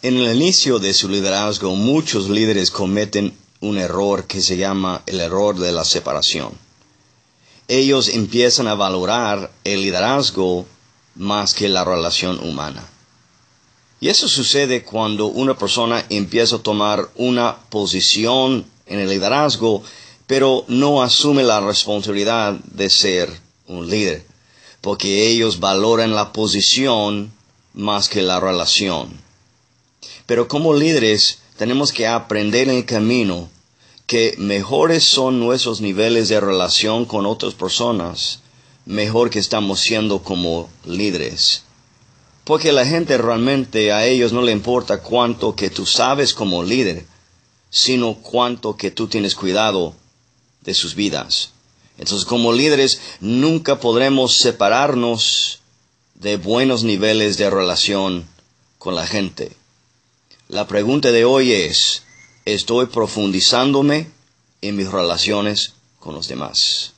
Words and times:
En 0.00 0.16
el 0.16 0.36
inicio 0.36 0.78
de 0.78 0.94
su 0.94 1.08
liderazgo, 1.08 1.74
muchos 1.74 2.28
líderes 2.28 2.70
cometen 2.70 3.36
un 3.58 3.78
error 3.78 4.28
que 4.28 4.40
se 4.40 4.56
llama 4.56 5.02
el 5.06 5.18
error 5.18 5.58
de 5.58 5.72
la 5.72 5.84
separación. 5.84 6.52
Ellos 7.66 8.08
empiezan 8.08 8.68
a 8.68 8.76
valorar 8.76 9.50
el 9.64 9.82
liderazgo 9.82 10.66
más 11.16 11.52
que 11.52 11.68
la 11.68 11.82
relación 11.82 12.38
humana. 12.38 12.88
Y 13.98 14.06
eso 14.06 14.28
sucede 14.28 14.84
cuando 14.84 15.26
una 15.26 15.58
persona 15.58 16.06
empieza 16.10 16.56
a 16.56 16.62
tomar 16.62 17.08
una 17.16 17.56
posición 17.68 18.66
en 18.86 19.00
el 19.00 19.08
liderazgo, 19.08 19.82
pero 20.28 20.64
no 20.68 21.02
asume 21.02 21.42
la 21.42 21.58
responsabilidad 21.58 22.52
de 22.52 22.88
ser 22.88 23.36
un 23.66 23.90
líder, 23.90 24.24
porque 24.80 25.26
ellos 25.26 25.58
valoran 25.58 26.14
la 26.14 26.32
posición 26.32 27.32
más 27.74 28.08
que 28.08 28.22
la 28.22 28.38
relación. 28.38 29.26
Pero 30.28 30.46
como 30.46 30.74
líderes 30.74 31.38
tenemos 31.56 31.90
que 31.90 32.06
aprender 32.06 32.68
en 32.68 32.76
el 32.76 32.84
camino 32.84 33.48
que 34.06 34.34
mejores 34.36 35.04
son 35.04 35.40
nuestros 35.40 35.80
niveles 35.80 36.28
de 36.28 36.38
relación 36.38 37.06
con 37.06 37.24
otras 37.24 37.54
personas, 37.54 38.40
mejor 38.84 39.30
que 39.30 39.38
estamos 39.38 39.80
siendo 39.80 40.22
como 40.22 40.68
líderes. 40.84 41.62
Porque 42.44 42.72
la 42.72 42.84
gente 42.84 43.16
realmente 43.16 43.90
a 43.90 44.04
ellos 44.06 44.34
no 44.34 44.42
le 44.42 44.52
importa 44.52 45.00
cuánto 45.00 45.56
que 45.56 45.70
tú 45.70 45.86
sabes 45.86 46.34
como 46.34 46.62
líder, 46.62 47.06
sino 47.70 48.16
cuánto 48.16 48.76
que 48.76 48.90
tú 48.90 49.08
tienes 49.08 49.34
cuidado 49.34 49.94
de 50.60 50.74
sus 50.74 50.94
vidas. 50.94 51.52
Entonces 51.96 52.26
como 52.26 52.52
líderes 52.52 53.00
nunca 53.20 53.80
podremos 53.80 54.36
separarnos 54.36 55.60
de 56.16 56.36
buenos 56.36 56.84
niveles 56.84 57.38
de 57.38 57.48
relación 57.48 58.28
con 58.76 58.94
la 58.94 59.06
gente. 59.06 59.56
La 60.48 60.66
pregunta 60.66 61.12
de 61.12 61.26
hoy 61.26 61.52
es, 61.52 62.04
¿estoy 62.46 62.86
profundizándome 62.86 64.10
en 64.62 64.76
mis 64.76 64.90
relaciones 64.90 65.74
con 65.98 66.14
los 66.14 66.26
demás? 66.26 66.94